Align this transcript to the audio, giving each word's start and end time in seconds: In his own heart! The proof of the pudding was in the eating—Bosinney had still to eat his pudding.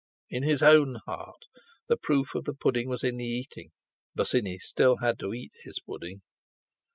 In 0.31 0.41
his 0.41 0.63
own 0.63 0.97
heart! 1.05 1.45
The 1.87 1.95
proof 1.95 2.33
of 2.33 2.45
the 2.45 2.55
pudding 2.55 2.89
was 2.89 3.03
in 3.03 3.17
the 3.17 3.25
eating—Bosinney 3.27 4.53
had 4.53 4.61
still 4.61 4.97
to 4.97 5.33
eat 5.35 5.51
his 5.61 5.79
pudding. 5.79 6.23